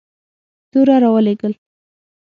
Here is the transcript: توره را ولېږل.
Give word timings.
توره 0.71 0.97
را 1.01 1.09
ولېږل. 1.13 1.53